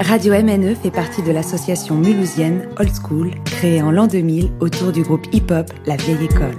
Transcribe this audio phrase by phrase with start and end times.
[0.00, 5.02] Radio MNE fait partie de l'association mulhousienne Old School, créée en l'an 2000 autour du
[5.02, 6.58] groupe hip-hop La Vieille École.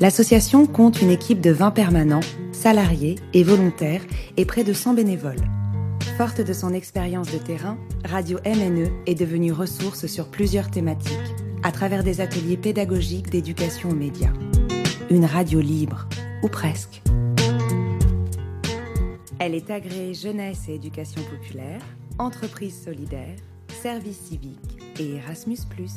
[0.00, 2.20] L'association compte une équipe de 20 permanents,
[2.52, 4.02] salariés et volontaires
[4.36, 5.42] et près de 100 bénévoles.
[6.16, 11.18] Forte de son expérience de terrain, Radio MNE est devenue ressource sur plusieurs thématiques,
[11.64, 14.32] à travers des ateliers pédagogiques d'éducation aux médias.
[15.10, 16.06] Une radio libre,
[16.44, 17.03] ou presque.
[19.40, 21.80] Elle est agréée jeunesse et éducation populaire,
[22.18, 23.34] entreprise solidaire,
[23.82, 25.56] service civique et Erasmus⁇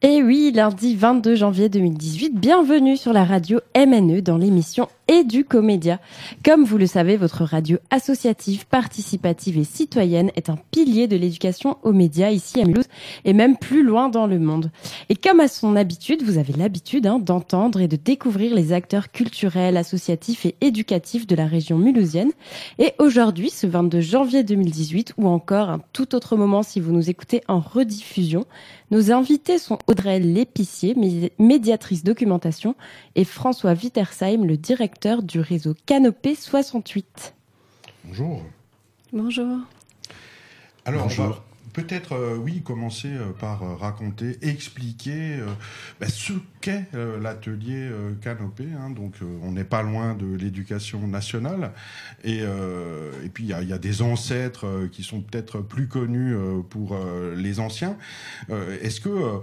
[0.00, 6.00] Et oui, lundi 22 janvier 2018, bienvenue sur la radio MNE dans l'émission Éducomédia.
[6.42, 11.76] Comme vous le savez, votre radio associative, participative et citoyenne est un pilier de l'éducation
[11.82, 12.86] aux médias ici à Mulhouse
[13.26, 14.70] et même plus loin dans le monde.
[15.10, 19.12] Et comme à son habitude, vous avez l'habitude hein, d'entendre et de découvrir les acteurs
[19.12, 22.32] culturels, associatifs et éducatifs de la région mulhousienne.
[22.78, 27.10] Et aujourd'hui, ce 22 janvier 2018, ou encore un tout autre moment si vous nous
[27.10, 28.46] écoutez en rediffusion,
[28.90, 30.94] nos invités sont Audrey Lépicier,
[31.38, 32.76] médiatrice documentation,
[33.14, 37.34] et François Wittersheim, le directeur du réseau Canopé 68.
[38.04, 38.42] Bonjour.
[39.12, 39.58] Bonjour.
[40.84, 41.42] Alors, Bonjour
[41.72, 45.38] peut-être, euh, oui, commencer euh, par euh, raconter, expliquer
[46.00, 46.86] bah, ce qu'est
[47.20, 48.64] l'atelier Canopé.
[48.78, 48.90] Hein.
[48.90, 51.72] donc, on n'est pas loin de l'éducation nationale.
[52.24, 56.36] Et, et puis, il y, y, a des ancêtres qui sont peut-être plus connus
[56.70, 56.96] pour
[57.36, 57.96] les anciens.
[58.80, 59.40] est-ce que,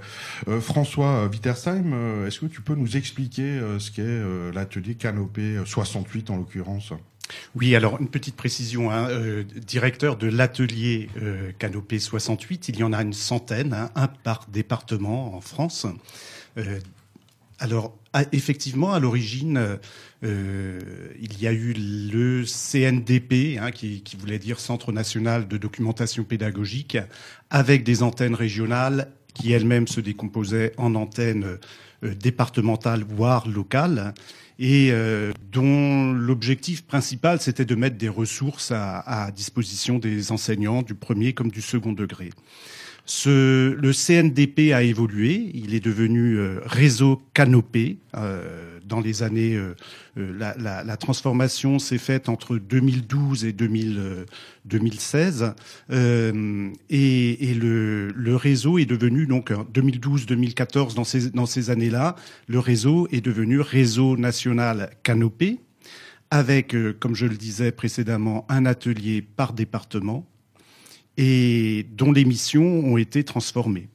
[0.62, 6.94] François Wittersheim, est-ce que tu peux nous expliquer ce qu'est l'atelier Canopé 68 en l'occurrence?
[7.56, 12.84] Oui, alors une petite précision, hein, euh, directeur de l'atelier euh, Canopé 68, il y
[12.84, 15.86] en a une centaine, hein, un par département en France.
[16.58, 16.80] Euh,
[17.60, 17.96] alors
[18.32, 19.78] effectivement, à l'origine,
[20.24, 26.98] il y a eu le CNDP, hein, qui, voulait dire Centre national de documentation pédagogique,
[27.50, 31.58] avec des antennes régionales qui elles-mêmes se décomposaient en antennes
[32.02, 34.14] départementales voire locales
[34.60, 40.82] et euh, dont l'objectif principal, c'était de mettre des ressources à, à, disposition des enseignants
[40.82, 42.32] du premier comme du second degré.
[43.12, 49.56] Ce, le CNDP a évolué, il est devenu euh, réseau canopé euh, dans les années.
[49.56, 49.74] Euh,
[50.20, 54.26] euh, la, la, la, transformation s'est faite entre 2012 et 2000,
[54.66, 55.56] 2016,
[55.90, 62.16] euh, et, et le, le, réseau est devenu donc 2012-2014 dans ces dans ces années-là,
[62.48, 65.58] le réseau est devenu réseau national canopé
[66.30, 70.28] avec, comme je le disais précédemment, un atelier par département
[71.22, 73.90] et dont les missions ont été transformées.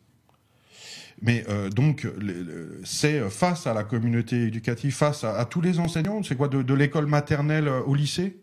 [1.23, 2.07] Mais euh, donc,
[2.85, 6.75] c'est face à la communauté éducative, face à, tous les enseignants, c'est quoi, de, de
[6.75, 8.37] l'école maternelle au lycée?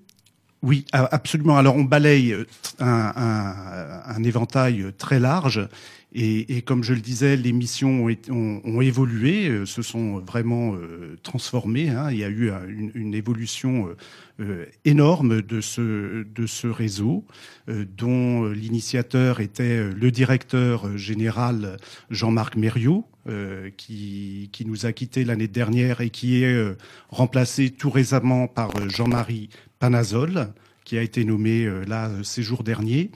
[0.64, 1.58] Oui, absolument.
[1.58, 2.36] Alors on balaye
[2.80, 5.68] un, un, un éventail très large
[6.14, 11.18] et, et, comme je le disais, les missions ont, évolué, euh, se sont vraiment euh,
[11.24, 11.90] transformées.
[11.90, 12.12] Hein.
[12.12, 13.96] Il y a eu une, une évolution
[14.42, 17.26] euh, énorme de ce, de ce réseau,
[17.70, 21.78] euh, dont l'initiateur était le directeur général
[22.10, 26.76] Jean-Marc Mériot, euh, qui, qui, nous a quittés l'année dernière et qui est
[27.10, 29.50] remplacé tout récemment par Jean-Marie
[29.82, 30.54] Panazol,
[30.86, 33.12] qui a été nommé là ces jours derniers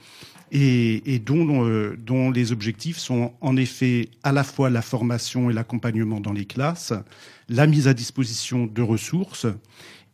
[0.52, 6.20] et, euh, dont, les objectifs sont en effet à la fois la formation et l'accompagnement
[6.20, 6.94] dans les classes,
[7.50, 9.48] la mise à disposition de ressources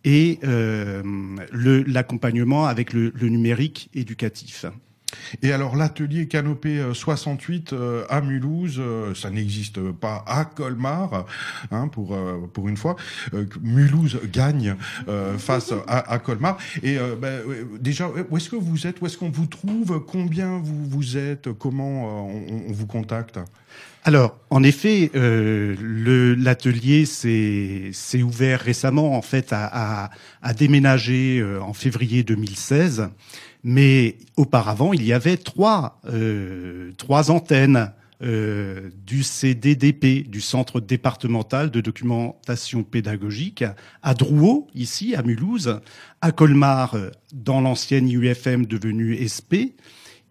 [0.03, 1.03] et euh,
[1.87, 4.65] l'accompagnement avec le numérique éducatif.
[5.41, 11.25] Et alors l'atelier Canopé 68 euh, euh, à Mulhouse, euh, ça n'existe pas à Colmar,
[11.71, 12.17] hein, pour
[12.53, 12.95] pour une fois.
[13.61, 14.75] Mulhouse gagne
[15.37, 16.57] face à, à, Colmar.
[16.83, 17.41] Et ben,
[17.79, 19.01] déjà, où est-ce que vous êtes?
[19.01, 20.03] Où est-ce qu'on vous trouve?
[20.05, 21.51] Combien vous vous êtes?
[21.53, 23.39] Comment on, on, vous contacte?
[24.03, 25.75] Alors, en effet, euh,
[26.37, 30.09] l'atelier s'est ouvert récemment, en fait, à, à,
[30.41, 33.09] à déménager en février 2016.
[33.63, 37.91] Mais auparavant, il y avait trois, euh, antennes
[38.23, 43.63] euh, du CDDP, du Centre départemental de documentation pédagogique,
[44.03, 45.79] à Drouot, ici, à Mulhouse,
[46.21, 46.95] à Colmar,
[47.33, 49.73] dans l'ancienne IUFM devenue SP,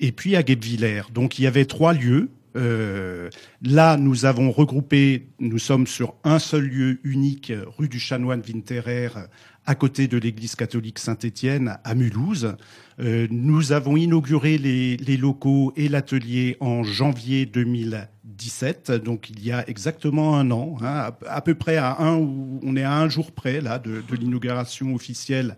[0.01, 1.03] et puis à Guebwiller.
[1.13, 6.65] Donc il y avait trois lieux là, nous avons regroupé, nous sommes sur un seul
[6.65, 9.11] lieu unique, rue du Chanoine Winterer,
[9.67, 12.57] à côté de l'église catholique Saint-Étienne à Mulhouse.
[12.99, 19.69] Euh, nous avons inauguré les, locaux et l'atelier en janvier 2017, donc il y a
[19.69, 23.61] exactement un an, hein, à, peu près à un, on est à un jour près
[23.61, 25.57] là de, l'inauguration officielle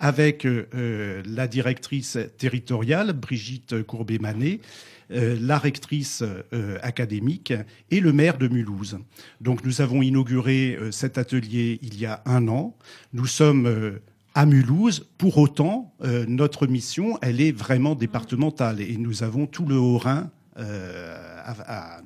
[0.00, 6.22] avec euh, la directrice territoriale Brigitte Courbet-Manet euh, la rectrice
[6.52, 7.52] euh, académique
[7.90, 8.98] et le maire de Mulhouse.
[9.40, 12.76] Donc nous avons inauguré euh, cet atelier il y a un an.
[13.12, 13.98] Nous sommes
[14.34, 15.06] à Mulhouse.
[15.18, 15.94] Pour autant,
[16.26, 20.30] notre mission, elle est vraiment départementale et nous avons tout le Haut-Rhin.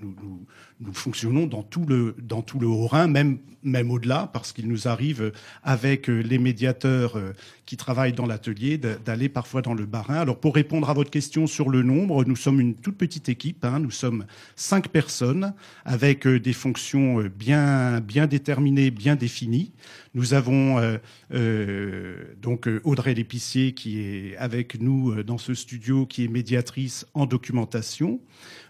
[0.00, 0.46] Nous,
[0.80, 4.88] nous fonctionnons dans tout le dans tout le Haut-Rhin, même même au-delà, parce qu'il nous
[4.88, 5.32] arrive
[5.62, 7.32] avec euh, les médiateurs euh,
[7.66, 10.14] qui travaillent dans l'atelier d'aller parfois dans le Bas-Rhin.
[10.14, 13.64] Alors pour répondre à votre question sur le nombre, nous sommes une toute petite équipe.
[13.64, 14.26] Hein, nous sommes
[14.56, 15.54] cinq personnes
[15.84, 19.72] avec euh, des fonctions bien bien déterminées, bien définies.
[20.14, 20.98] Nous avons
[21.32, 27.26] euh, donc Audrey Lépicier qui est avec nous dans ce studio, qui est médiatrice en
[27.26, 28.20] documentation.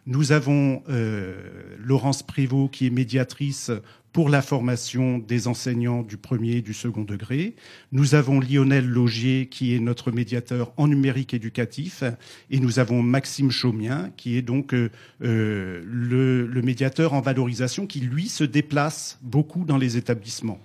[0.08, 1.36] Nous avons euh,
[1.78, 3.70] Laurence Prévost qui est médiatrice
[4.10, 7.56] pour la formation des enseignants du premier et du second degré.
[7.92, 12.04] Nous avons Lionel Logier qui est notre médiateur en numérique éducatif
[12.50, 14.88] et nous avons Maxime Chaumien qui est donc euh,
[15.22, 20.58] euh, le, le médiateur en valorisation qui lui se déplace beaucoup dans les établissements.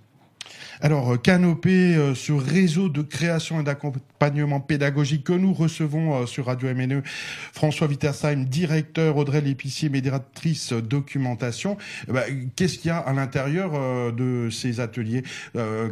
[0.83, 6.25] Alors, euh, Canopé euh, sur réseau de création et d'accompagnement pédagogique que nous recevons euh,
[6.25, 7.03] sur Radio MNE,
[7.53, 11.77] François Wittersheim, directeur, Audrey Lépicier, médiatrice documentation.
[12.09, 15.23] Eh ben, qu'est-ce qu'il y a à l'intérieur de ces ateliers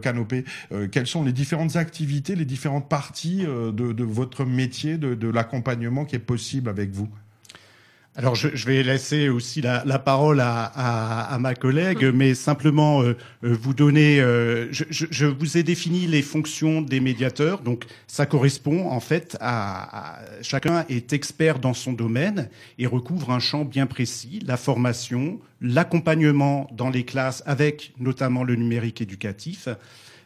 [0.01, 0.43] Canopé
[0.91, 6.19] Quelles sont les différentes activités, les différentes parties de, votre métier, de l'accompagnement qui est
[6.19, 7.07] possible avec vous?
[8.17, 12.35] Alors je, je, vais laisser aussi la, la parole à, à, à, ma collègue, mais
[12.35, 13.15] simplement euh,
[13.45, 14.19] euh, vous donner.
[14.19, 19.37] Euh, je, je, vous ai défini les fonctions des médiateurs, donc ça correspond en fait
[19.39, 25.39] à, chacun est expert dans son domaine et recouvre un champ bien précis la formation,
[25.61, 29.69] l'accompagnement dans les classes avec notamment le numérique éducatif.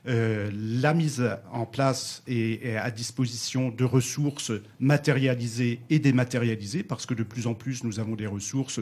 [0.08, 7.16] Euh, la mise en place et, à disposition de ressources matérialisées et dématérialisées, parce que
[7.16, 8.80] de plus en plus nous avons des ressources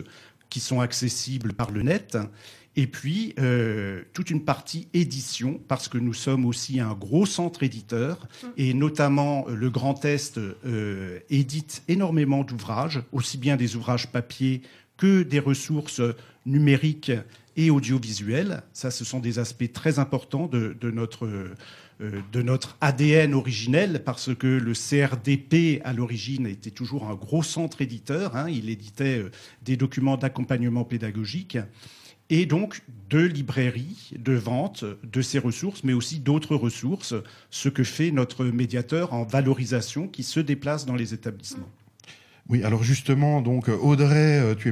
[0.49, 2.17] qui sont accessibles par le net.
[2.75, 7.63] Et puis, euh, toute une partie édition, parce que nous sommes aussi un gros centre
[7.63, 8.27] éditeur,
[8.57, 10.39] et notamment euh, le Grand Est
[11.29, 14.61] édite énormément d'ouvrages, aussi bien des ouvrages papier
[14.97, 16.01] que des ressources
[16.45, 17.11] numériques
[17.55, 18.63] et audiovisuel.
[18.73, 21.27] Ça, ce sont des aspects très importants de, notre,
[22.01, 28.35] euh, ADN originel, parce que le CRDP, à l'origine, était toujours un gros centre éditeur.
[28.35, 28.49] Hein.
[28.49, 29.31] Il éditait euh,
[29.63, 31.57] des documents d'accompagnement pédagogique
[32.29, 37.13] et donc de librairie, de vente de ces ressources, mais aussi d'autres ressources,
[37.51, 41.69] ce que fait notre médiateur en valorisation qui se déplace dans les établissements.
[42.49, 44.71] Oui, alors justement, donc Audrey, euh, tu es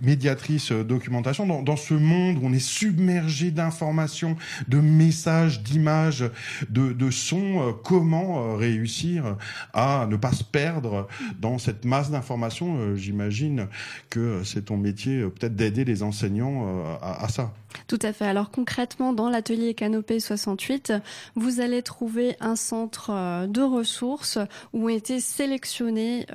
[0.00, 1.62] médiatrice euh, documentation.
[1.62, 4.36] Dans, ce monde où on est submergé d'informations,
[4.66, 6.24] de messages, d'images,
[6.68, 9.36] de, sons, euh, comment réussir
[9.72, 11.06] à ne pas se perdre
[11.40, 12.96] dans cette masse d'informations?
[12.96, 13.68] J'imagine
[14.10, 17.52] que c'est ton métier peut-être d'aider les enseignants à, à ça.
[17.86, 18.26] Tout à fait.
[18.26, 20.92] Alors concrètement, dans l'atelier Canopée 68,
[21.36, 24.38] vous allez trouver un centre de ressources
[24.72, 26.26] où ont été sélectionnés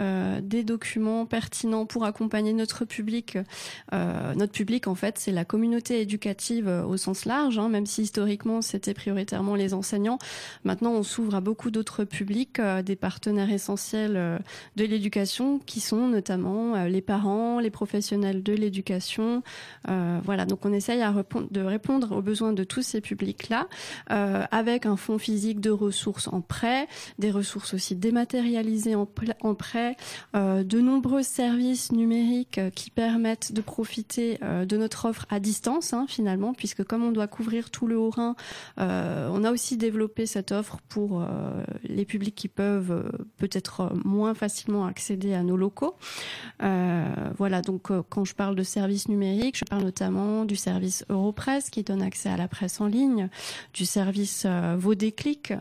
[0.42, 3.39] des documents documents pertinents pour accompagner notre public.
[3.94, 7.88] Euh, notre public, en fait, c'est la communauté éducative euh, au sens large, hein, même
[7.88, 10.19] si historiquement c'était prioritairement les enseignants.
[10.66, 14.40] Maintenant, on s'ouvre à beaucoup d'autres publics, euh, des partenaires essentiels
[14.75, 19.42] de l'éducation, qui sont notamment les parents, les professionnels de l'éducation.
[19.85, 21.13] voilà, donc on essaye à
[21.52, 23.68] de répondre aux besoins de tous ces publics-là,
[24.07, 26.87] avec un fonds physique de ressources en prêt,
[27.19, 29.07] des ressources aussi dématérialisées en,
[29.42, 29.95] en prêt,
[30.68, 35.94] de nombreux services numériques euh, qui permettent de profiter euh, de notre offre à distance
[35.94, 38.36] hein, finalement, puisque comme on doit couvrir tout le Haut-Rhin,
[38.80, 41.26] euh, on a aussi développé cette offre pour
[41.83, 45.95] les publics qui peuvent peut-être moins facilement accéder à nos locaux.
[46.59, 51.83] voilà, donc quand je parle de services numériques, je parle notamment du service Europresse qui
[51.83, 53.30] donne accès à la presse en ligne,
[53.74, 54.45] du service
[54.78, 55.54] Vos déclics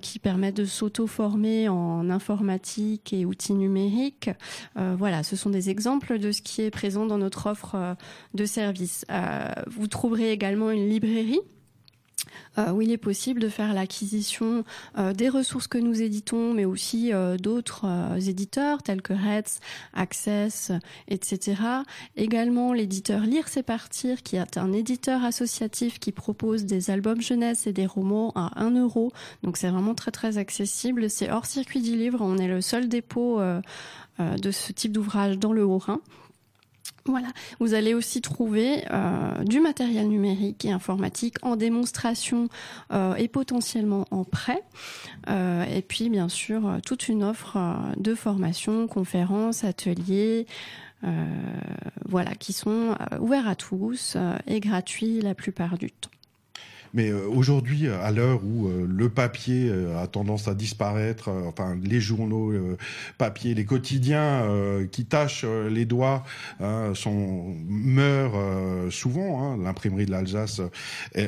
[0.00, 6.18] qui permet de s'auto-former en informatique et outils numériques euh, voilà, ce sont des exemples
[6.18, 7.94] de ce qui est présent dans notre offre euh,
[8.34, 9.04] de services.
[9.10, 11.40] Euh, vous trouverez également une librairie
[12.56, 14.64] où il est possible de faire l'acquisition
[15.14, 17.86] des ressources que nous éditons, mais aussi d'autres
[18.28, 19.60] éditeurs tels que Reds,
[19.94, 20.72] Access,
[21.08, 21.62] etc.
[22.16, 27.66] Également l'éditeur Lire c'est partir, qui est un éditeur associatif qui propose des albums jeunesse
[27.66, 29.12] et des romans à 1 euro.
[29.42, 31.10] Donc c'est vraiment très très accessible.
[31.10, 32.18] C'est hors circuit du livre.
[32.20, 33.40] On est le seul dépôt
[34.18, 36.00] de ce type d'ouvrage dans le Haut-Rhin.
[37.04, 37.28] Voilà,
[37.58, 42.48] vous allez aussi trouver euh, du matériel numérique et informatique en démonstration
[42.92, 44.62] euh, et potentiellement en prêt.
[45.28, 47.58] Euh, et puis bien sûr toute une offre
[47.96, 50.46] de formation, conférences, ateliers,
[52.08, 54.16] voilà, qui sont ouverts à tous
[54.46, 56.10] et gratuits la plupart du temps.
[56.94, 61.78] Mais euh, aujourd'hui, à l'heure où euh, le papier euh, a tendance à disparaître, enfin
[61.82, 62.52] les journaux
[63.18, 64.46] papier, les quotidiens
[64.90, 66.24] qui tâchent les doigts
[66.60, 68.38] hein, sont meurent
[68.90, 69.42] souvent.
[69.42, 70.60] Hein, L'imprimerie de l'Alsace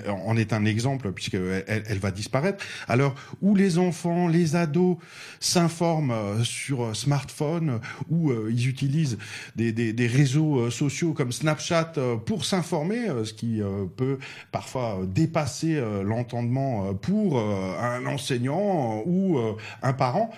[0.08, 2.64] en est un exemple puisqu'elle elle, va disparaître.
[2.88, 4.96] Alors où les enfants, les ados
[5.40, 7.80] s'informent sur smartphone,
[8.10, 9.18] où ils utilisent
[9.56, 11.94] des, des, des, réseaux sociaux comme Snapchat
[12.26, 13.60] pour s'informer, ce qui
[13.96, 14.18] peut
[14.52, 19.38] parfois dépasser euh, l'entendement euh, pour euh, un enseignant ou
[19.82, 20.30] un parent,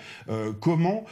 [0.59, 1.05] comment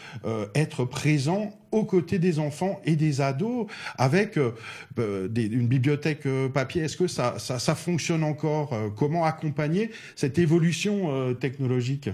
[0.54, 3.68] être présent aux côtés des enfants et des ados
[3.98, 4.52] avec euh,
[4.98, 6.84] euh, une bibliothèque euh, papier.
[6.84, 7.36] Est-ce que ça,
[7.76, 12.10] fonctionne encore Comment accompagner cette évolution technologique?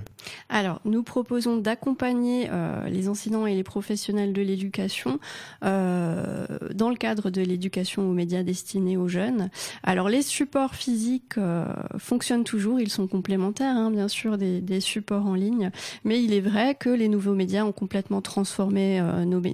[0.50, 2.50] Alors, nous proposons d'accompagner
[2.90, 5.20] les enseignants et les professionnels de l'éducation
[5.62, 9.50] dans le cadre de l'éducation aux médias destinés aux jeunes.
[9.84, 11.36] Alors, les supports physiques
[11.98, 15.70] fonctionnent toujours, ils sont complémentaires, hein, bien sûr, des, des, supports en ligne,
[16.04, 19.51] mais il est vrai que les nouveaux médias ont complètement transformé nos médias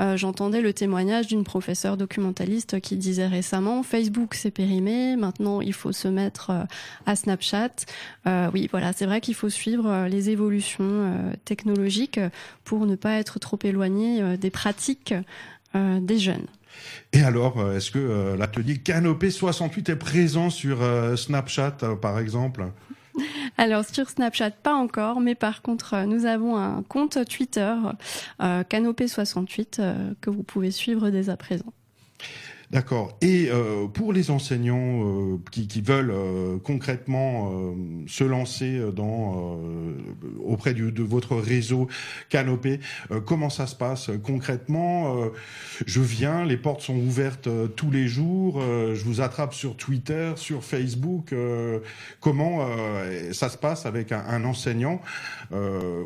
[0.00, 5.72] euh, j'entendais le témoignage d'une professeure documentaliste qui disait récemment Facebook s'est périmé, maintenant il
[5.72, 6.62] faut se mettre euh,
[7.06, 7.70] à Snapchat.
[8.26, 12.20] Euh, oui, voilà, c'est vrai qu'il faut suivre les évolutions technologiques
[12.64, 15.14] pour ne pas être trop éloigné des pratiques
[15.74, 16.46] des jeunes.
[17.12, 20.78] Et alors, est-ce que l'atelier Canopé 68 est présent sur
[21.16, 22.66] Snapchat, par exemple?
[23.56, 27.74] Alors sur Snapchat, pas encore, mais par contre, euh, nous avons un compte Twitter,
[28.42, 31.72] euh, Canopé68, euh, que vous pouvez suivre dès à présent.
[32.70, 33.16] D'accord.
[33.22, 37.72] Et euh, pour les enseignants euh, qui, qui, veulent euh, concrètement euh,
[38.06, 39.58] se lancer dans
[40.44, 41.88] auprès du, de votre réseau
[42.28, 42.80] Canopé,
[43.24, 45.16] comment ça se passe concrètement
[45.86, 48.60] Je viens, les portes sont ouvertes tous les jours.
[48.60, 51.34] je vous attrape sur Twitter, sur Facebook.
[52.20, 52.66] comment
[53.32, 55.00] ça se passe avec un, un enseignant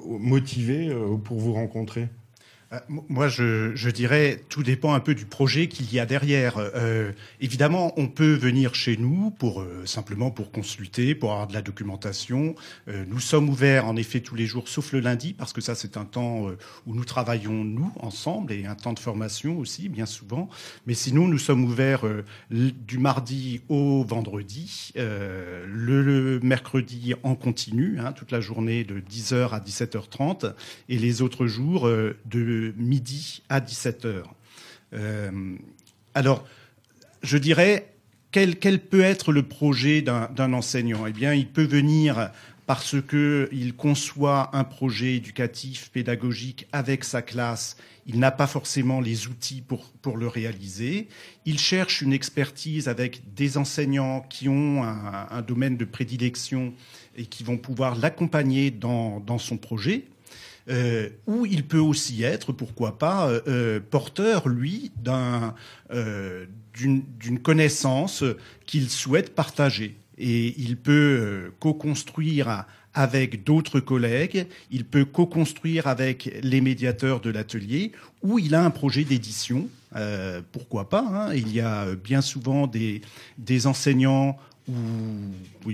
[0.05, 2.03] motivé pour vous rencontrer?
[2.03, 2.22] euh,
[2.89, 6.57] moi, je, je, dirais, tout dépend un peu du projet qu'il y a derrière.
[6.59, 11.53] Euh, évidemment, on peut venir chez nous pour euh, simplement pour consulter, pour avoir de
[11.53, 12.55] la documentation.
[12.89, 15.75] Euh, nous sommes ouverts, en effet, tous les jours, sauf le lundi, parce que ça,
[15.75, 16.47] c'est un temps
[16.87, 20.49] où nous travaillons nous ensemble et un temps de formation aussi, bien souvent.
[20.87, 22.05] Mais sinon, nous sommes ouverts
[22.51, 25.67] du mardi au vendredi, le,
[26.03, 30.55] le, mercredi en continu, hein, toute la journée de 10h à 17h30,
[30.89, 34.23] et les autres jours de midi à 17h.
[34.95, 35.57] Euh,
[36.15, 36.45] alors,
[37.23, 37.93] je dirais,
[38.31, 41.07] quel, peut être le projet d'un enseignant?
[41.07, 42.31] Eh bien, il peut venir
[42.67, 47.77] parce qu'il conçoit un projet éducatif, pédagogique avec sa classe.
[48.07, 51.09] Il n'a pas forcément les outils pour, le réaliser.
[51.45, 56.73] Il cherche une expertise avec des enseignants qui ont un, domaine de prédilection
[57.17, 60.05] et qui vont pouvoir l'accompagner dans son projet.
[60.69, 65.55] Euh, ou il peut aussi être, pourquoi pas, euh, euh, porteur, lui, d'un,
[66.75, 68.25] d'une, connaissance
[68.67, 69.97] qu'il souhaite partager.
[70.19, 77.93] Et il peut co-construire avec d'autres collègues, il peut co-construire avec les médiateurs de l'atelier,
[78.23, 79.69] ou il a un projet d'édition,
[80.53, 81.05] pourquoi pas.
[81.13, 81.35] Hein.
[81.35, 83.01] Il y a bien souvent des,
[83.67, 84.39] enseignants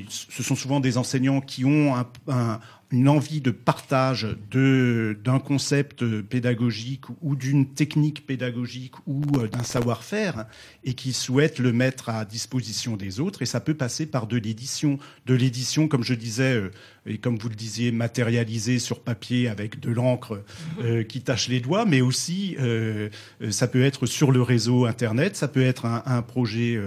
[0.09, 1.95] ce sont souvent des enseignants qui ont
[2.29, 9.63] un, une envie de partage d'un concept pédagogique ou d'une technique pédagogique ou euh, d'un
[9.63, 10.47] savoir-faire
[10.85, 13.43] et qui souhaitent le mettre à disposition des autres.
[13.43, 14.99] Et ça peut passer par de l'édition.
[15.27, 16.71] De l'édition, comme je disais, euh,
[17.05, 20.43] et comme vous le disiez, matérialisée sur papier avec de l'encre
[20.81, 22.57] euh, qui tache les doigts, mais aussi
[23.51, 26.79] ça peut être sur le réseau Internet, ça peut être un, un projet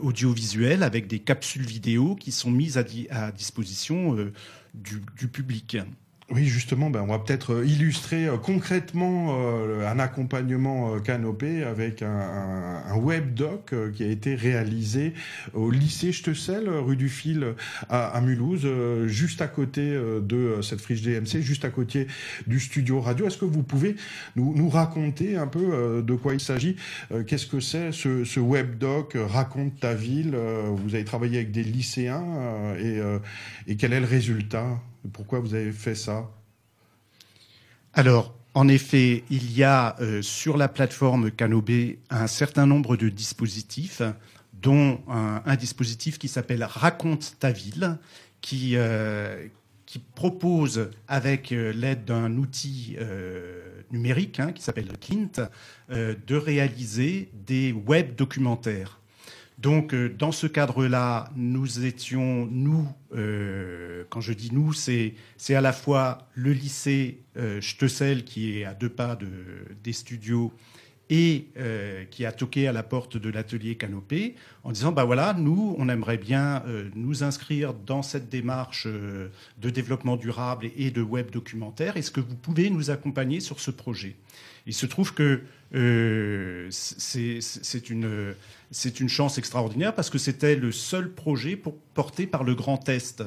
[0.00, 4.16] audiovisuel avec des capsules vidéo qui sont mises à, à disposition
[4.74, 5.78] du, public.
[6.30, 12.00] Oui, justement, ben, on va peut-être euh, illustrer euh, concrètement euh, un accompagnement canopé avec
[12.00, 15.12] un, un, web doc qui a été réalisé
[15.52, 17.54] au lycée Stessel, rue du Fil
[17.90, 18.66] à, à Mulhouse,
[19.06, 19.82] juste à côté
[20.22, 22.06] de cette friche DMC, juste à côté
[22.46, 23.26] du studio radio.
[23.26, 23.96] Est-ce que vous pouvez
[24.36, 26.76] nous, nous, raconter un peu de quoi il s'agit?
[27.26, 30.36] Qu'est-ce que c'est ce, ce, web doc Raconte ta ville.
[30.76, 33.00] Vous avez travaillé avec des lycéens et,
[33.66, 34.80] et quel est le résultat?
[35.12, 36.30] Pourquoi vous avez fait ça?
[37.92, 43.08] Alors, en effet, il y a euh, sur la plateforme Canobé un certain nombre de
[43.08, 44.02] dispositifs,
[44.52, 47.98] dont un, dispositif qui s'appelle Raconte ta ville,
[48.40, 49.48] qui, euh,
[50.14, 52.96] propose, avec euh, l'aide d'un outil
[53.90, 55.48] numérique hein, qui s'appelle Clint,
[55.90, 59.00] de réaliser des web documentaires.
[59.64, 65.14] Donc, euh, dans ce cadre-là, nous étions, nous, euh, quand je dis nous, c'est
[65.48, 67.62] à la fois le lycée euh,
[68.26, 69.26] qui est à deux pas de,
[69.82, 70.52] des studios,
[71.10, 75.34] et euh, qui a toqué à la porte de l'atelier Canopé en disant bah voilà
[75.34, 76.62] nous on aimerait bien
[76.94, 82.34] nous inscrire dans cette démarche de développement durable et de web documentaire est-ce que vous
[82.34, 84.16] pouvez nous accompagner sur ce projet?
[84.66, 85.42] Il se trouve que
[85.74, 88.34] euh, c'est une,
[89.00, 93.22] une chance extraordinaire parce que c'était le seul projet pour, porté par le Grand Est.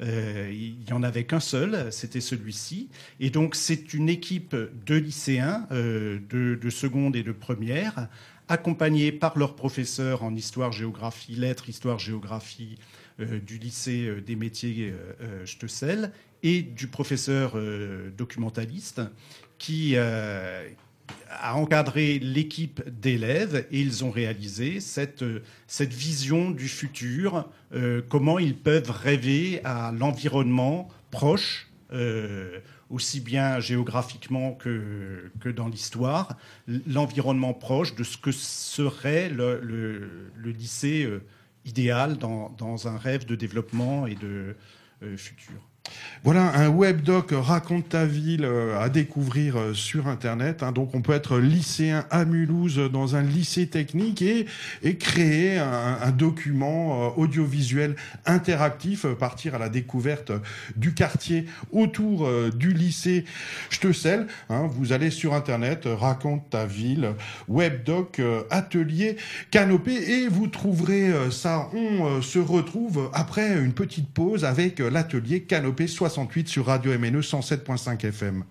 [0.00, 2.88] Euh, il n'y en avait qu'un seul, c'était celui-ci.
[3.20, 8.08] Et donc c'est une équipe de lycéens euh, de, de, seconde et de première,
[8.48, 12.78] accompagnés par leurs professeurs en histoire, géographie, lettres, histoire, géographie
[13.18, 14.92] du lycée des métiers
[15.44, 17.56] Stessel et du professeur
[18.16, 19.02] documentaliste
[19.58, 19.96] qui,
[21.30, 25.24] a encadré l'équipe d'élèves et ils ont réalisé cette,
[25.66, 32.60] cette vision du futur, euh, comment ils peuvent rêver à l'environnement proche, euh,
[32.92, 36.36] aussi bien géographiquement que, dans l'histoire,
[36.86, 41.24] l'environnement proche de ce que serait le, lycée euh,
[41.64, 44.56] idéal dans, dans, un rêve de développement et de
[45.16, 45.71] futur.
[46.24, 50.62] Voilà un webdoc raconte ta ville euh, à découvrir euh, sur internet.
[50.62, 50.70] Hein.
[50.70, 54.46] Donc on peut être lycéen à Mulhouse dans un lycée technique et,
[55.00, 60.30] créer un, document euh, audiovisuel interactif, partir à la découverte
[60.76, 63.24] du quartier autour du lycée
[63.70, 64.28] Stessel.
[64.48, 64.68] Hein.
[64.70, 67.14] Vous allez sur internet, raconte ta ville,
[67.48, 68.20] webdoc,
[68.50, 69.16] atelier,
[69.50, 71.68] canopé et vous trouverez ça.
[71.74, 78.06] On se retrouve après une petite pause avec l'atelier canopé 68 sur Radio MNE 107.5
[78.06, 78.44] FM.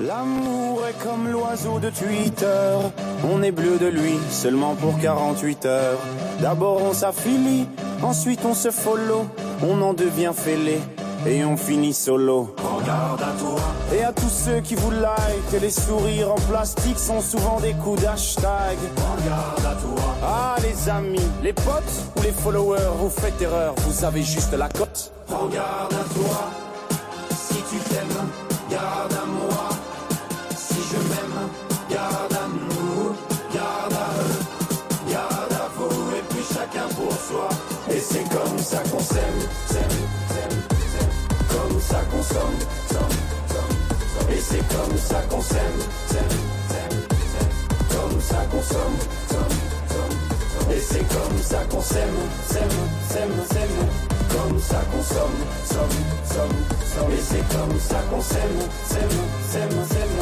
[0.00, 2.76] L'amour est comme l'oiseau de Twitter,
[3.24, 5.98] on est bleu de lui seulement pour 48 heures.
[6.40, 7.66] D'abord on s'affilie,
[8.02, 9.26] ensuite on se follow,
[9.62, 10.78] on en devient fêlé
[11.26, 12.54] et on finit solo.
[12.58, 13.60] Regarde à toi.
[13.94, 18.02] Et à tous ceux qui vous like, les sourires en plastique sont souvent des coups
[18.02, 18.78] d'hashtag.
[18.96, 20.14] Regarde à toi.
[20.22, 21.82] Ah les amis, les potes
[22.16, 25.12] ou les followers, vous faites erreur, vous avez juste la cote.
[25.28, 26.63] Regarde à toi.
[41.94, 42.22] Ça qu'on
[44.32, 45.80] Et c'est comme ça qu'on s'aime,
[47.90, 48.96] Comme ça qu'on somme,
[50.70, 52.78] Et c'est comme ça qu'on s'aime, s'aime,
[53.08, 53.78] s'aime, s'aime.
[54.32, 59.18] Comme ça qu'on somme, somme, somme, Et c'est comme ça qu'on s'aime, s'aime,
[59.50, 60.18] s'aime, s'aime.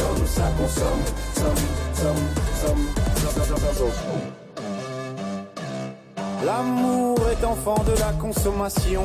[0.00, 1.04] Comme ça qu'on somme,
[1.36, 2.24] somme, somme,
[2.62, 2.84] somme.
[6.44, 9.04] L'amour est enfant de la consommation.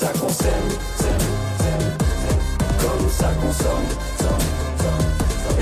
[0.00, 0.28] ça qu'on
[2.80, 3.88] comme ça qu'on somme,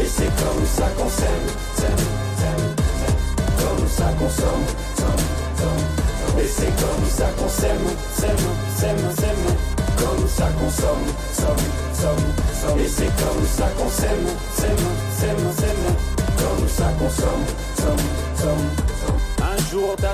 [0.00, 1.46] Et c'est comme ça qu'on s'aime,
[3.58, 4.64] comme ça qu'on somme,
[6.38, 7.48] Et c'est comme ça qu'on
[9.96, 10.70] comme ça qu'on
[12.78, 14.26] Et c'est comme ça qu'on s'aime,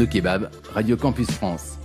[0.00, 1.76] De kebab, Radio Campus France.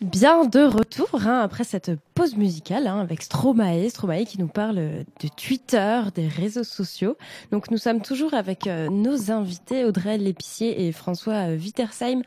[0.00, 4.74] Bien de retour hein, après cette pause musicale hein, avec Stromae, Stromae qui nous parle
[4.74, 7.16] de Twitter, des réseaux sociaux.
[7.52, 12.22] Donc nous sommes toujours avec euh, nos invités Audrey Lépicier et François euh, Wittersheim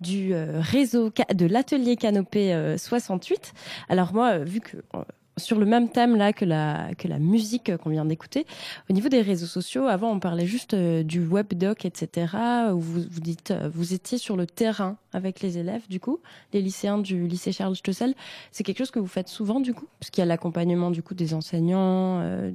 [0.00, 3.52] du euh, réseau de l'atelier Canopé 68.
[3.88, 4.78] Alors moi, vu que
[5.36, 8.46] sur le même thème là que la que la musique qu'on vient d'écouter.
[8.90, 12.36] Au niveau des réseaux sociaux, avant on parlait juste euh, du webdoc, etc.
[12.72, 16.20] Où vous vous dites, euh, vous étiez sur le terrain avec les élèves, du coup,
[16.52, 18.14] les lycéens du lycée Charles Stossel.
[18.50, 21.14] C'est quelque chose que vous faites souvent, du coup, parce y a l'accompagnement du coup
[21.14, 22.50] des enseignants, euh,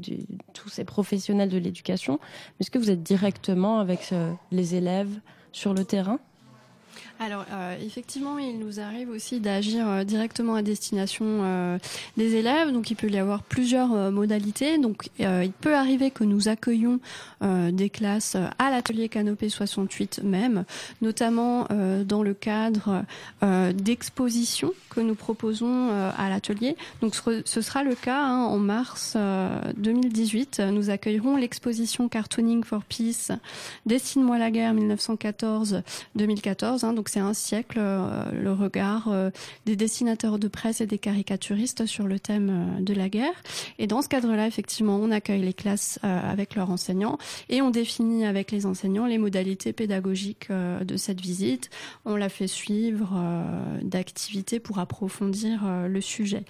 [0.53, 2.19] tous ces professionnels de l'éducation.
[2.59, 4.13] Est-ce que vous êtes directement avec
[4.51, 5.19] les élèves
[5.51, 6.19] sur le terrain?
[7.19, 11.77] Alors euh, effectivement, il nous arrive aussi d'agir euh, directement à destination euh,
[12.15, 12.71] des élèves.
[12.71, 14.77] Donc il peut y avoir plusieurs modalités.
[14.77, 16.99] Donc il peut arriver que nous accueillons
[17.41, 20.63] des classes à l'atelier Canopé 68 même,
[21.01, 21.67] notamment
[22.05, 23.03] dans le cadre
[23.41, 26.75] d'expositions que nous proposons à l'atelier.
[27.01, 29.17] Donc ce sera le cas hein, en mars
[29.77, 30.61] 2018.
[30.71, 33.31] Nous accueillerons l'exposition Cartooning for Peace,
[33.85, 36.85] Destine-moi la guerre 1914-2014.
[36.85, 39.29] Hein, donc c'est un siècle euh, le regard euh,
[39.65, 43.43] des dessinateurs de presse et des caricaturistes sur le thème euh, de la guerre.
[43.79, 47.17] Et dans ce cadre-là, effectivement, on accueille les classes avec leurs enseignants
[47.49, 51.69] et on définit avec les enseignants les modalités pédagogiques de cette visite.
[52.05, 53.19] On la fait suivre
[53.81, 56.43] d'activités pour approfondir le sujet.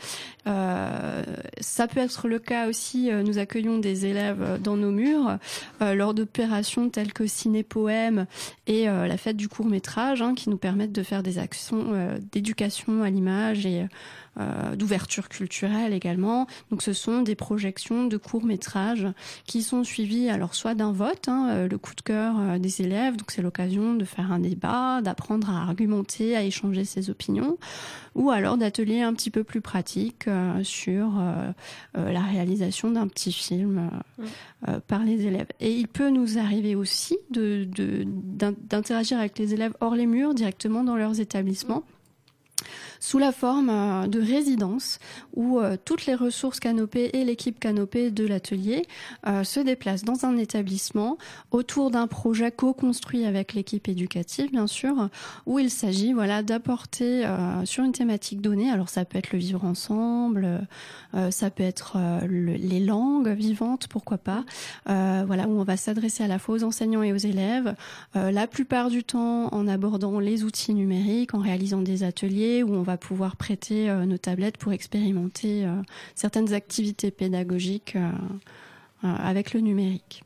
[0.46, 5.38] ça peut être le cas aussi, nous accueillons des élèves dans nos murs
[5.82, 8.26] lors d'opérations telles que ciné-poème
[8.68, 12.18] et la fête du court métrage, hein, qui nous permettent de faire des actions euh,
[12.32, 13.86] d'éducation à l'image et
[14.40, 16.48] euh, d'ouverture culturelle également.
[16.70, 19.08] Donc ce sont des projections de courts métrages
[19.46, 23.18] qui sont suivies alors soit d'un vote, hein, euh, le coup de cœur des élèves,
[23.18, 27.58] donc c'est l'occasion de faire un débat, d'apprendre à argumenter, à échanger ses opinions,
[28.16, 30.30] ou alors d'ateliers un petit peu plus pratiques
[30.64, 31.22] sur
[31.94, 33.90] la réalisation d'un petit film
[34.88, 35.48] par les élèves.
[35.60, 37.68] Et il peut nous arriver aussi de
[38.34, 41.84] d'interagir avec les élèves hors les murs directement dans leurs établissements
[43.00, 45.00] sous la forme euh, de résidence
[45.36, 48.84] où euh, toutes les ressources canopées et l'équipe canopée de l'atelier
[49.28, 51.18] euh, se déplacent dans un établissement
[51.52, 55.10] autour d'un projet co-construit avec l'équipe éducative, bien sûr,
[55.46, 57.26] où il s'agit voilà d'apporter
[57.66, 58.72] sur une thématique donnée.
[58.72, 60.68] Alors ça peut être le vivre ensemble,
[61.30, 64.44] ça peut être les langues vivantes, pourquoi pas.
[64.86, 67.76] voilà où on va s'adresser à la fois aux enseignants et aux élèves.
[68.16, 72.84] la plupart du temps en abordant les outils numériques, en réalisant des ateliers où on
[72.88, 75.76] va pouvoir prêter euh, nos tablettes pour expérimenter euh,
[76.16, 78.12] certaines activités pédagogiques euh,
[79.04, 80.24] avec le numérique.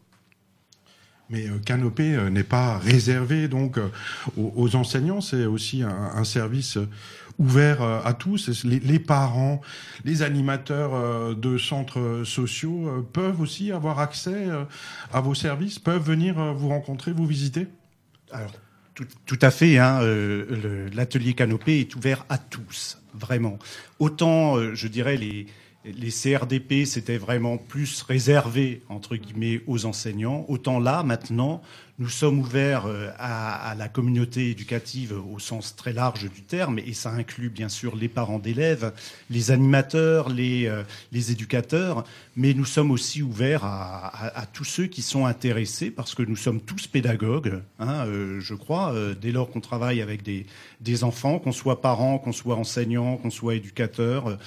[1.29, 3.79] Mais Canopé n'est pas réservé donc
[4.35, 6.77] aux, enseignants, c'est aussi un, service
[7.39, 8.65] ouvert à tous.
[8.65, 9.61] Les, parents,
[10.03, 14.49] les animateurs de centres sociaux peuvent aussi avoir accès
[15.13, 17.67] à vos services, peuvent venir vous rencontrer, vous visiter?
[18.33, 18.51] Alors
[18.93, 19.77] tout, à fait.
[19.77, 23.57] Hein, euh, L'atelier Canopé est ouvert à tous, vraiment.
[23.99, 25.47] Autant, euh, je dirais, les,
[25.85, 30.45] les CRDP, c'était vraiment plus réservé, entre guillemets, aux enseignants.
[30.47, 31.61] Autant là, maintenant,
[32.01, 36.93] nous sommes ouverts euh, à, la communauté éducative au sens très large du terme, et
[36.93, 38.91] ça inclut bien sûr les parents d'élèves,
[39.29, 42.03] les animateurs, les, euh, les, éducateurs,
[42.35, 46.59] mais nous sommes aussi ouverts à, tous ceux qui sont intéressés, parce que nous sommes
[46.59, 50.47] tous pédagogues, hein, euh, je crois, dès lors qu'on travaille avec des,
[50.79, 54.39] des enfants, qu'on soit parents, qu'on soit enseignants, qu'on soit éducateurs.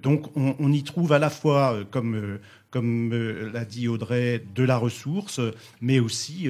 [0.00, 2.38] donc on, on, y trouve à la fois, comme
[2.74, 3.14] comme
[3.52, 5.40] l'a dit Audrey, de la ressource,
[5.80, 6.48] mais aussi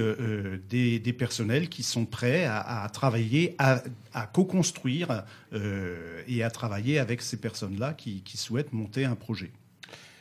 [0.70, 3.82] des, personnels qui sont prêts à, travailler, à,
[4.32, 9.52] co-construire et à travailler avec ces personnes-là qui souhaitent monter un projet.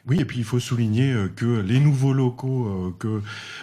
[0.05, 3.21] Oui, et puis il faut souligner euh, que les nouveaux locaux euh, que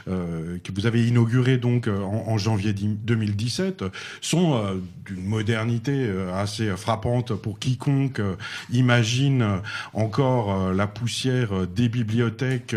[0.08, 3.84] euh, que vous avez inaugurés donc en, janvier 2017
[4.22, 4.58] sont
[5.04, 8.22] d'une modernité assez frappante pour quiconque
[8.70, 9.60] imagine
[9.92, 12.74] encore la poussière des bibliothèques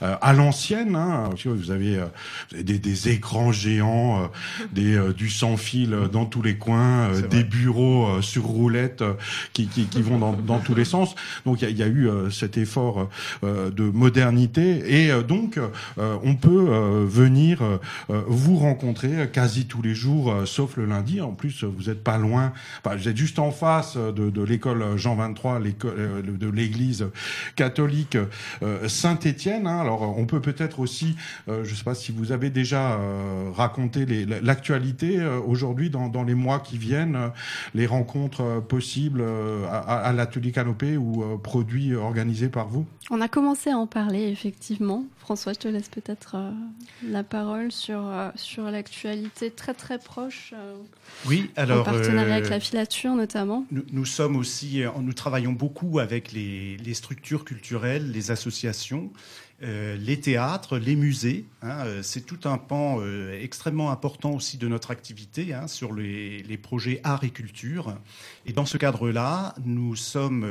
[0.00, 0.96] à l'ancienne.
[0.96, 1.30] Hein.
[1.44, 2.02] Vous avez,
[2.52, 4.30] des, des, écrans géants,
[4.72, 9.04] des, du sans fil dans tous les coins, des bureaux sur roulettes
[9.52, 11.14] qui, qui, qui vont dans, dans, tous les sens.
[11.46, 13.03] Donc il y, y a, eu cet effort
[13.42, 15.04] de modernité.
[15.04, 17.62] Et euh, donc, euh, on peut venir
[18.08, 21.20] vous rencontrer quasi tous les jours, sauf le lundi.
[21.20, 22.52] En plus, vous n'êtes pas loin.
[22.84, 27.06] Vous êtes juste en face de, de l'école Jean 23, de l'église
[27.56, 28.16] catholique
[28.86, 29.66] Saint-Étienne.
[29.66, 29.80] Hein.
[29.80, 32.98] Alors, on peut peut-être aussi, je ne sais pas si vous avez déjà
[33.54, 34.06] raconté
[34.42, 37.30] l'actualité aujourd'hui dans, dans, les mois qui viennent,
[37.74, 39.24] les rencontres possibles
[39.70, 42.86] à, à l'atelier Canopé ou produits organisés par vous?
[43.10, 45.04] On a commencé à en parler, effectivement.
[45.18, 46.50] François, je te laisse peut-être euh,
[47.06, 50.52] la parole sur, euh, sur l'actualité très très proche.
[50.54, 50.76] Euh,
[51.26, 51.80] oui, alors.
[51.80, 53.66] En partenariat avec la filature, notamment.
[53.70, 59.10] Nous, sommes aussi, nous travaillons beaucoup avec les, les structures culturelles, les associations.
[59.62, 61.44] Euh, les théâtres, les musées.
[61.62, 65.94] Hein, euh, c'est tout un pan euh, extrêmement important aussi de notre activité hein, sur
[65.94, 67.94] les, projets art et culture.
[68.46, 70.46] Et dans ce cadre-là, nous sommes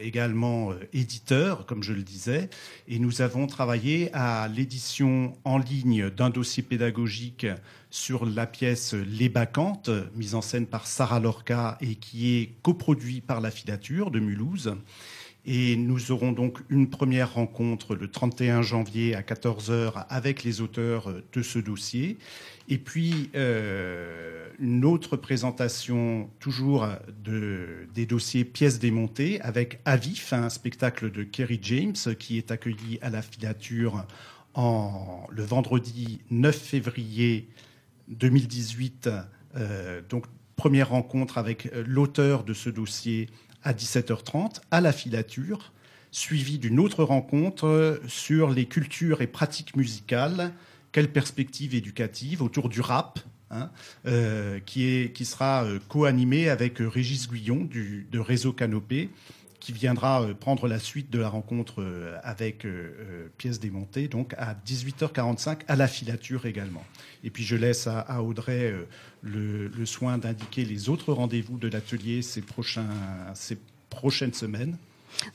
[0.00, 2.48] également éditeurs, comme je le disais,
[2.86, 7.46] et nous avons travaillé à l'édition en ligne d'un dossier pédagogique
[7.90, 13.20] sur la pièce Les Bacchantes, mise en scène par Sarah Lorca et qui est coproduit
[13.20, 14.76] par la filature de Mulhouse.
[15.50, 21.10] Et nous aurons donc une première rencontre le 31 janvier à 14h avec les auteurs
[21.32, 22.18] de ce dossier.
[22.68, 26.86] Et puis euh, une autre présentation toujours
[27.24, 32.98] de, des dossiers pièces démontées avec Avif, un spectacle de Kerry James qui est accueilli
[33.00, 34.04] à la filature
[34.52, 37.48] en, le vendredi 9 février
[38.08, 39.08] 2018.
[39.56, 43.30] Euh, donc première rencontre avec l'auteur de ce dossier
[43.68, 45.72] à 17h30 à la filature,
[46.10, 50.52] suivi d'une autre rencontre sur les cultures et pratiques musicales,
[50.90, 53.68] quelle perspective éducative autour du rap, hein,
[54.06, 59.10] euh, qui, sera euh, co-animé avec Régis du, de Réseau Canopé,
[59.68, 61.84] qui viendra euh, prendre la suite de la rencontre
[62.22, 62.66] avec
[63.36, 66.82] pièces démontées, donc à 18h45 à la filature également.
[67.22, 68.72] Et puis je laisse à, Audrey
[69.20, 72.42] le, soin d'indiquer les autres rendez-vous de l'atelier ces
[73.90, 74.78] prochaines semaines.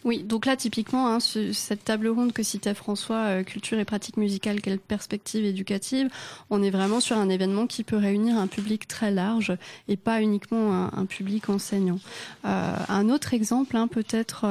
[0.03, 4.17] Oui, donc là, typiquement, hein, cette table ronde que citait François, euh, culture et pratique
[4.17, 6.09] musicale, quelle perspective éducative,
[6.49, 9.55] on est vraiment sur un événement qui peut réunir un public très large
[9.87, 11.99] et pas uniquement un, public enseignant.
[12.45, 14.45] Euh, un autre exemple, hein, peut-être,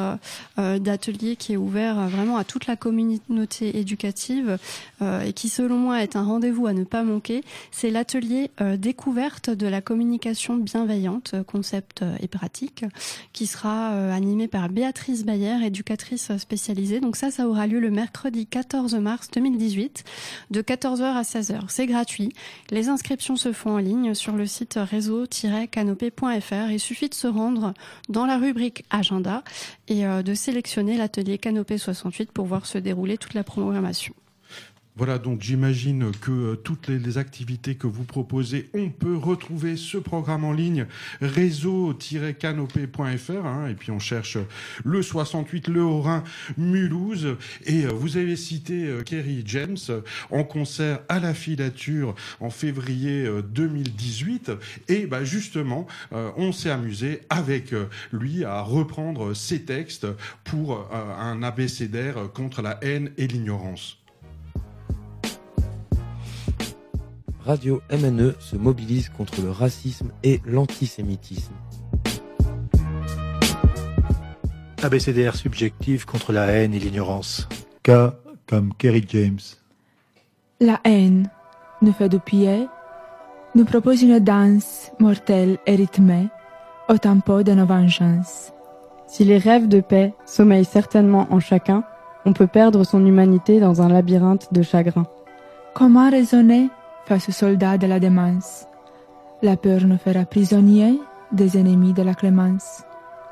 [0.58, 4.58] euh, d'atelier qui est ouvert vraiment à toute la communauté éducative
[5.00, 9.66] et qui, selon moi, est un rendez-vous à ne pas manquer, c'est l'atelier découverte de
[9.66, 12.84] la communication bienveillante, concept et pratique,
[13.32, 17.00] qui sera animé par Béatrice Bayer, éducatrice spécialisée.
[17.00, 20.04] Donc ça, ça aura lieu le mercredi 14 mars 2018
[20.50, 21.60] de 14h à 16h.
[21.68, 22.32] C'est gratuit.
[22.70, 26.70] Les inscriptions se font en ligne sur le site réseau-canopé.fr.
[26.70, 27.74] Il suffit de se rendre
[28.08, 29.44] dans la rubrique agenda
[29.88, 34.14] et euh, de sélectionner l'atelier Canopé 68 pour voir se dérouler toute la programmation.
[34.94, 39.96] Voilà, donc j'imagine que euh, toutes les, activités que vous proposez, on peut retrouver ce
[39.96, 40.84] programme en ligne
[41.22, 44.36] réseau-canopé.fr hein, et puis on cherche
[44.84, 46.22] le 68, le Haut-Rhin,
[46.58, 49.78] Mulhouse et euh, vous avez cité euh, Kerry James
[50.30, 54.52] en concert à la filature en février 2018
[54.88, 57.72] et bah, justement on s'est amusé avec
[58.12, 60.06] lui à reprendre ses textes
[60.44, 64.01] pour un abécédaire contre la haine et l'ignorance.
[67.44, 71.54] Radio MNE se mobilise contre le racisme et l'antisémitisme.
[74.80, 77.48] ABCDR subjectif contre la haine et l'ignorance.
[77.82, 77.90] K
[78.46, 79.40] comme Kerry James.
[80.60, 81.30] La haine
[81.80, 82.68] nous fait de pied,
[83.56, 86.28] nous propose une danse mortelle et rythmée
[86.88, 88.52] au tempo de nos vengeances.
[89.08, 91.82] Si les rêves de paix sommeillent certainement en chacun,
[92.24, 95.06] on peut perdre son humanité dans un labyrinthe de chagrin.
[95.74, 96.70] Comment raisonner
[97.06, 98.66] face aux soldats de la démence.
[99.42, 100.98] La peur nous fera prisonniers
[101.32, 102.82] des ennemis de la clémence.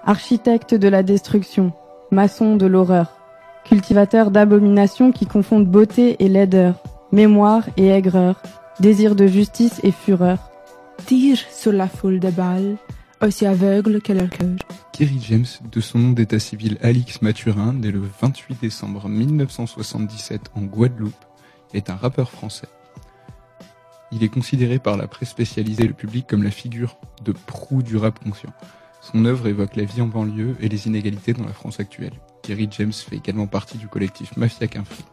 [0.05, 1.73] Architecte de la destruction,
[2.11, 3.17] maçon de l'horreur,
[3.65, 8.43] cultivateurs d'abominations qui confondent beauté et laideur, mémoire et aigreur,
[8.81, 10.51] désir de justice et fureur.
[11.07, 12.77] Tire sur la foule de balles,
[13.23, 14.57] aussi aveugle que leur cœur.
[14.93, 20.63] Kerry James, de son nom d'état civil Alix Mathurin, né le 28 décembre 1977 en
[20.63, 21.15] Guadeloupe,
[21.73, 22.69] est un rappeur français.
[24.13, 27.83] Il est considéré par la presse spécialisée et le public comme la figure de proue
[27.83, 28.53] du rap conscient.
[29.01, 32.13] Son œuvre évoque la vie en banlieue et les inégalités dans la France actuelle.
[32.43, 35.05] Kerry James fait également partie du collectif Mafia Quinfri.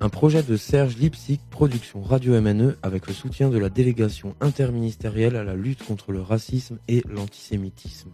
[0.00, 5.36] Un projet de Serge Lipsic, production Radio MNE, avec le soutien de la délégation interministérielle
[5.36, 8.10] à la lutte contre le racisme et l'antisémitisme.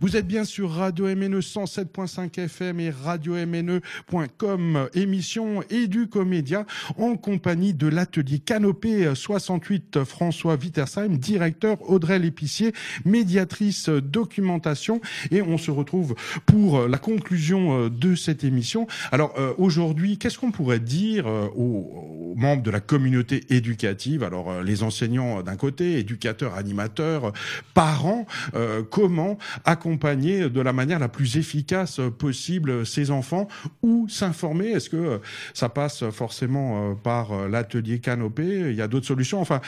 [0.00, 5.62] Vous êtes bien sur Radio MNE 107.5 FM et radio-mne.com, émission
[6.10, 6.66] Comédia
[6.98, 12.72] en compagnie de l'atelier Canopé 68 François Wittersheim, directeur Audrey Lépicier,
[13.04, 16.14] médiatrice documentation et on se retrouve
[16.44, 18.86] pour la conclusion de cette émission.
[19.12, 24.22] Alors euh, aujourd'hui, qu'est-ce qu'on pourrait dire euh, aux, membres de la communauté éducative?
[24.22, 27.32] Alors euh, les enseignants d'un côté, éducateurs, animateurs,
[27.74, 28.26] parents,
[28.90, 33.48] comment accompagner de la manière la plus efficace possible ces enfants
[33.82, 34.68] ou s'informer.
[34.68, 35.18] Est-ce que euh,
[35.54, 38.70] ça passe forcément euh, par euh, l'atelier Canopé?
[38.70, 39.40] Il y a d'autres solutions.
[39.40, 39.60] Enfin,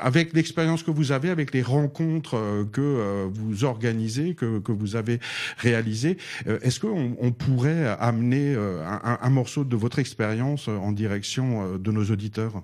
[0.00, 5.20] avec l'expérience que vous avez, avec les rencontres que vous organisez, que, vous avez
[5.58, 6.16] réalisées,
[6.62, 12.62] est-ce qu'on on pourrait amener un morceau de votre expérience en direction de nos auditeurs?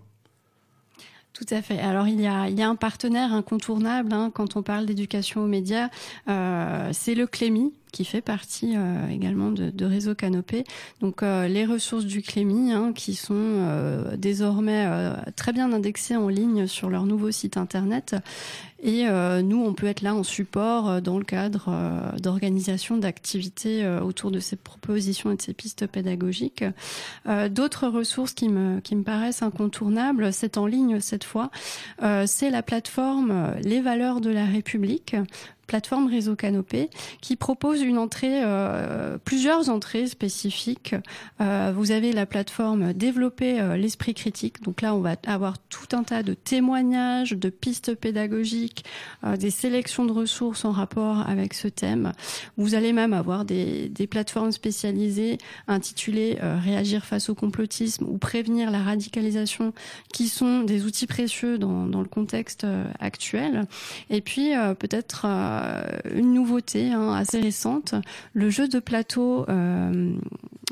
[1.32, 1.78] Tout à fait.
[1.78, 5.42] Alors il y a, il y a un partenaire incontournable hein, quand on parle d'éducation
[5.42, 5.88] aux médias,
[6.28, 10.64] euh, c'est le Clémy qui fait partie euh, également de, de, Réseau Canopé.
[11.00, 14.88] Donc euh, les ressources du Clémy hein, qui sont euh, désormais
[15.36, 18.16] très bien indexées en ligne sur leur nouveau site internet.
[18.84, 21.70] Et nous, on peut être là en support dans le cadre
[22.20, 26.64] d'organisation d'activités autour de ces propositions et de ces pistes pédagogiques.
[27.50, 31.52] D'autres ressources qui me, qui me paraissent incontournables, c'est en ligne cette fois,
[32.26, 35.14] c'est la plateforme Les valeurs de la République
[35.72, 36.90] plateforme Réseau Canopé
[37.22, 40.94] qui propose une entrée, euh, plusieurs entrées spécifiques.
[41.40, 44.62] Euh, vous avez la plateforme Développer euh, l'esprit critique.
[44.62, 48.84] Donc là, on va avoir tout un tas de témoignages, de pistes pédagogiques,
[49.38, 52.12] des sélections de ressources en rapport avec ce thème.
[52.58, 58.70] Vous allez même avoir des, des plateformes spécialisées intitulées Réagir face au complotisme ou Prévenir
[58.70, 59.72] la radicalisation,
[60.12, 62.66] qui sont des outils précieux dans, dans le contexte
[63.00, 63.66] actuel.
[64.10, 65.61] Et puis peut-être euh,
[66.12, 67.94] une nouveauté hein, assez récente,
[68.34, 70.12] le jeu de plateau euh,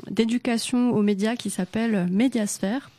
[0.09, 2.89] d'éducation aux médias qui s'appelle Mediasphère.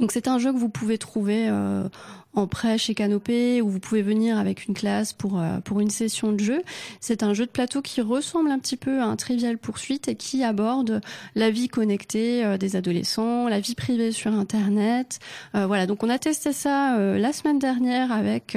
[0.00, 1.88] Donc c'est un jeu que vous pouvez trouver euh,
[2.34, 5.90] en prêt chez Canopé où vous pouvez venir avec une classe pour euh, pour une
[5.90, 6.62] session de jeu.
[7.00, 10.14] C'est un jeu de plateau qui ressemble un petit peu à un trivial poursuite et
[10.14, 11.00] qui aborde
[11.34, 15.18] la vie connectée euh, des adolescents, la vie privée sur internet.
[15.54, 18.56] Euh, voilà, donc on a testé ça la semaine dernière avec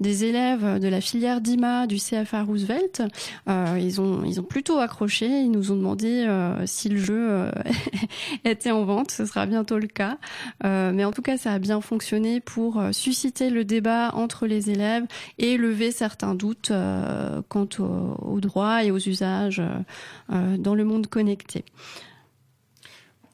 [0.00, 3.02] des élèves de la filière DIMA du CFA Roosevelt.
[3.48, 6.26] ils ont ils ont plutôt accroché, ils nous ont demandé
[6.66, 7.50] si le jeu
[8.44, 10.18] était en vente, ce sera bientôt le cas.
[10.62, 14.70] mais en tout cas, ça a bien fonctionné pour susciter susciter le débat entre les
[14.70, 15.04] élèves
[15.38, 19.62] et lever certains doutes euh, quant aux, droits et aux usages
[20.30, 21.64] euh, dans le monde connecté.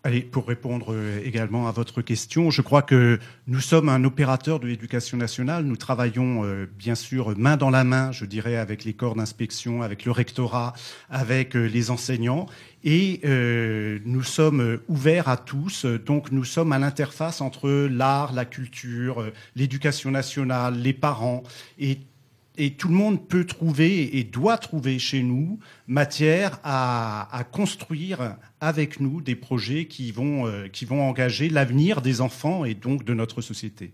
[0.04, 4.58] Allez, pour répondre euh, également à votre question, je crois que nous sommes un opérateur
[4.58, 5.64] de l'éducation nationale.
[5.64, 6.42] Nous travaillons
[6.76, 10.72] bien sûr main dans la main, je dirais, avec les corps d'inspection, avec le rectorat,
[11.08, 12.46] avec les enseignants
[12.84, 15.84] et euh, nous sommes ouverts à tous.
[15.84, 21.42] Donc nous sommes à l'interface entre l'art, la culture, euh, l'éducation nationale, les parents
[21.78, 21.98] et
[22.56, 29.00] et tout le monde peut trouver et doit trouver chez nous matière à, construire avec
[29.00, 33.92] nous des projets euh, qui vont engager l'avenir des enfants et donc de notre société.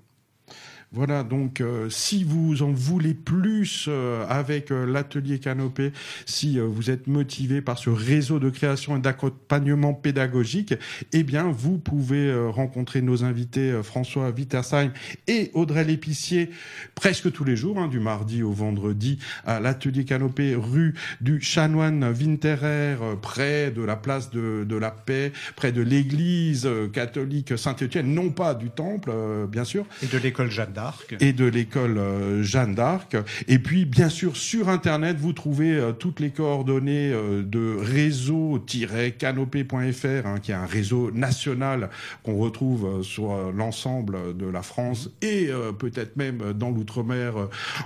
[0.92, 5.92] Voilà, donc euh, si vous en voulez plus euh, avec euh, l'atelier Canopé,
[6.24, 10.72] si vous êtes motivé par ce réseau de création et d'accompagnement pédagogique,
[11.12, 14.90] eh bien vous pouvez rencontrer nos invités François Wittersheim
[15.26, 16.50] et Audrey Lépicier
[16.94, 22.02] presque tous les jours, hein, du mardi au vendredi, à l'atelier Canopé, rue du Chanoine
[22.18, 28.30] Winterer, près de la place de, de la Paix, près de l'église catholique Saint-Étienne, non
[28.30, 29.12] pas du temple,
[29.48, 29.84] bien sûr.
[30.02, 31.16] Et de l'école Jeanne d'Arc.
[31.18, 32.00] Et de l'école
[32.42, 33.16] Jeanne d'Arc.
[33.48, 40.52] Et puis, bien sûr, sur Internet, vous trouvez toutes les coordonnées de réseau-canopé.fr, hein, qui
[40.52, 41.90] est un réseau national
[42.22, 47.34] qu'on retrouve sur l'ensemble de la France et peut-être même dans l'outre-mer,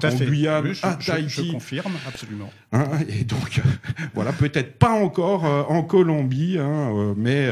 [0.02, 1.46] en Guyane, à Tahiti.
[1.46, 2.52] Je confirme, absolument.
[2.72, 3.62] Hein, et donc,
[4.14, 7.48] voilà, peut-être pas encore en Colombie, hein, mais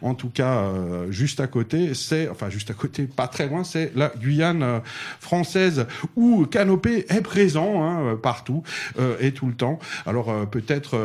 [0.00, 0.72] en tout cas,
[1.10, 4.77] juste à côté, c'est, enfin juste à côté, pas très loin, c'est la Guyane euh,
[5.20, 8.62] française où Canopé est présent hein, partout
[8.98, 9.78] euh, et tout le temps.
[10.06, 10.96] Alors euh, peut-être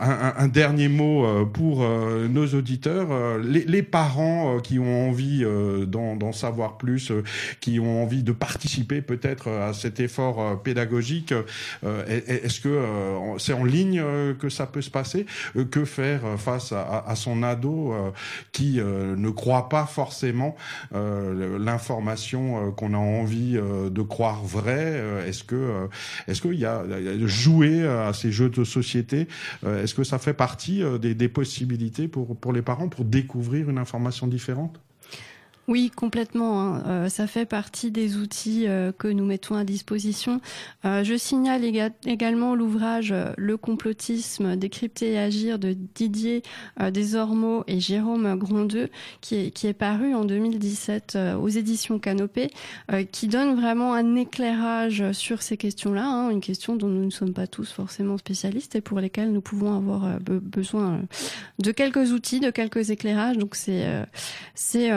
[0.00, 1.86] un, un, dernier mot pour
[2.28, 5.44] nos auditeurs, les, les, parents qui ont envie
[5.86, 7.12] d'en savoir plus,
[7.60, 11.32] qui ont envie de participer peut-être à cet effort pédagogique.
[12.06, 12.84] Est-ce que
[13.38, 14.02] c'est en ligne
[14.38, 15.26] que ça peut se passer?
[15.70, 17.94] Que faire face à, à son ado
[18.52, 20.56] qui ne croit pas forcément
[20.94, 25.02] euh, l'information euh, qu'on a envie euh, de croire vraie.
[25.26, 25.88] Est-ce que
[26.26, 26.84] est-ce qu'il y a
[27.26, 29.28] jouer à ces jeux de société
[29.64, 33.78] Est-ce que ça fait partie des, des possibilités pour pour les parents pour découvrir une
[33.78, 34.80] information différente?
[35.70, 36.60] Oui, complètement.
[36.60, 36.82] Hein.
[36.86, 40.40] Euh, ça fait partie des outils euh, que nous mettons à disposition.
[40.84, 46.42] Euh, je signale également l'ouvrage Le complotisme, décrypter et agir de Didier
[46.92, 48.88] Desormeaux et Jérôme Grondeux,
[49.20, 52.50] qui est, paru en 2017 aux éditions Canopée,
[53.12, 57.32] qui donne vraiment un éclairage sur ces questions-là, hein, une question dont nous ne sommes
[57.32, 61.02] pas tous forcément spécialistes et pour lesquelles nous pouvons avoir besoin
[61.60, 63.38] de quelques outils, de quelques éclairages.
[63.38, 63.86] Donc c'est
[64.54, 64.90] c'est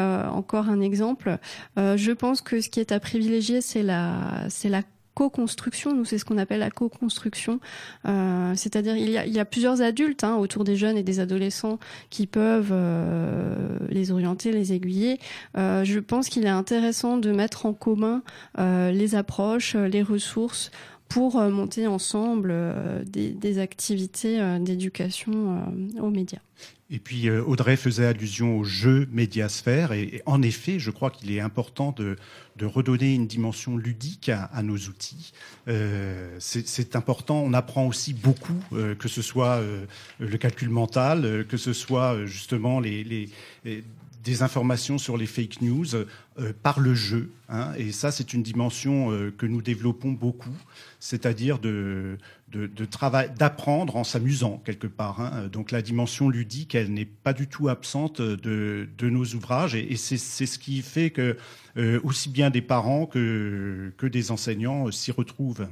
[0.70, 1.38] un exemple.
[1.78, 4.48] Euh, je pense que ce qui est à privilégier, c'est la,
[5.16, 5.94] co-construction.
[5.94, 7.60] Nous, c'est ce qu'on appelle la co-construction.
[8.08, 11.04] Euh, c'est-à-dire, il y a, il y a plusieurs adultes hein, autour des jeunes et
[11.04, 11.78] des adolescents
[12.10, 15.20] qui peuvent euh, les orienter, les aiguiller.
[15.56, 18.24] je pense qu'il est intéressant de mettre en commun
[18.58, 20.72] les approches, les ressources
[21.14, 22.56] pour monter ensemble
[23.06, 26.40] des, des, activités d'éducation aux médias.
[26.94, 31.32] Et puis euh, Audrey faisait allusion au jeu médiasphère, et, en effet, je crois qu'il
[31.32, 32.18] est important de,
[32.62, 35.34] redonner une dimension ludique à, nos outils.
[35.68, 39.86] Euh, c'est important, on apprend aussi beaucoup, euh, que ce soit euh,
[40.20, 43.28] le calcul mental, que ce soit justement les
[44.24, 47.32] des informations sur les fake news euh, par le jeu.
[47.50, 50.56] Hein, et ça, c'est une dimension euh, que nous développons beaucoup,
[51.00, 52.18] c'est-à-dire de,
[52.52, 55.20] de, travail, d'apprendre en s'amusant quelque part.
[55.20, 55.48] Hein.
[55.52, 59.92] Donc la dimension ludique, elle n'est pas du tout absente de, de nos ouvrages, et,
[59.92, 61.38] et c'est ce qui fait que
[61.78, 65.68] euh, aussi bien des parents que, que des enseignants s'y retrouvent.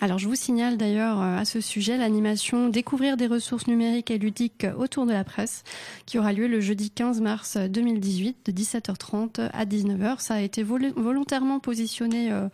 [0.00, 4.18] Alors je vous signale d'ailleurs euh, à ce sujet l'animation Découvrir des ressources numériques et
[4.18, 5.62] ludiques autour de la presse
[6.04, 10.18] qui aura lieu le jeudi 15 mars 2018 de 17h30 à 19h.
[10.18, 12.48] Ça a été volontairement positionné euh,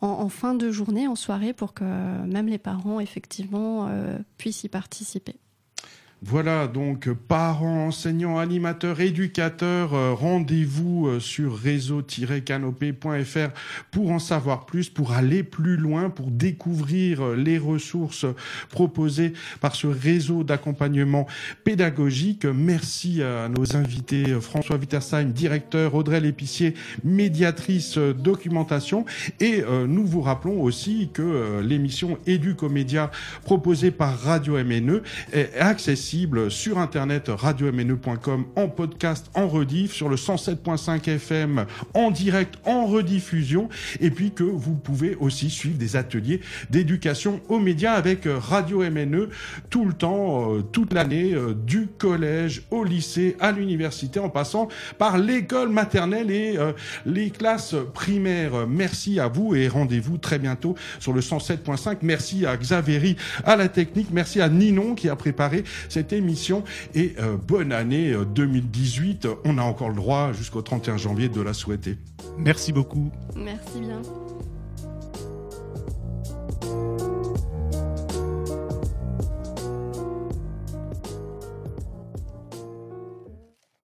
[0.00, 4.68] en, fin de journée, en soirée, pour que même les parents effectivement euh, puissent y
[4.68, 5.36] participer.
[6.22, 13.50] Voilà donc parents, enseignants, animateurs, éducateurs, euh, rendez-vous euh, sur réseau-canopé.fr
[13.90, 18.24] pour en savoir plus, pour aller plus loin, pour découvrir euh, les ressources
[18.70, 21.26] proposées par ce réseau d'accompagnement
[21.64, 22.46] pédagogique.
[22.46, 26.72] Merci à nos invités François Wittersheim, directeur, Audrey Lépicier,
[27.04, 29.04] médiatrice documentation
[29.40, 33.10] et nous vous rappelons aussi que l'émission Éducomédia
[33.44, 35.02] proposée par Radio MNE
[35.32, 36.05] est accessible
[36.50, 43.68] sur internet radio-mne.com en podcast, en rediff, sur le 107.5 FM en direct, en rediffusion,
[44.00, 46.40] et puis que vous pouvez aussi suivre des ateliers
[46.70, 49.30] d'éducation aux médias avec Radio MNE
[49.68, 54.68] tout le temps, euh, toute l'année, euh, du collège au lycée, à l'université, en passant
[54.98, 56.72] par l'école maternelle et euh,
[57.04, 58.68] les classes primaires.
[58.68, 61.98] Merci à vous et rendez-vous très bientôt sur le 107.5.
[62.02, 64.08] Merci à Xavéry à la technique.
[64.12, 65.64] Merci à Ninon qui a préparé
[65.96, 66.62] cette émission.
[66.94, 69.24] Et euh, bonne année 2018.
[69.24, 71.96] Euh, On a encore le droit jusqu'au 31 janvier de la souhaiter.
[72.36, 73.10] Merci beaucoup.
[73.34, 74.02] Merci bien.